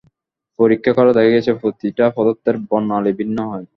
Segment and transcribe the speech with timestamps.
[0.59, 3.65] পরীক্ষা করে দেখা গেছে, প্রতিটা পদার্থের বর্ণালি ভিন্ন হয়।